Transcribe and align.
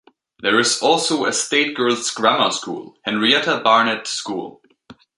There 0.41 0.59
is 0.59 0.81
also 0.81 1.25
a 1.25 1.31
state 1.31 1.75
girls' 1.77 2.09
grammar 2.09 2.49
school, 2.49 2.97
Henrietta 3.05 3.61
Barnett 3.63 4.07
School. 4.07 4.63